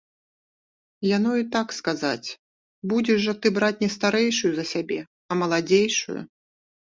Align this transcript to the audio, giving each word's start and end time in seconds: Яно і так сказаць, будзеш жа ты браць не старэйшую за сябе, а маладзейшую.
Яно 1.17 1.31
і 1.41 1.43
так 1.55 1.67
сказаць, 1.79 2.29
будзеш 2.93 3.17
жа 3.27 3.33
ты 3.43 3.47
браць 3.59 3.77
не 3.83 3.91
старэйшую 3.97 4.51
за 4.57 4.65
сябе, 4.73 4.99
а 5.31 5.39
маладзейшую. 5.43 6.19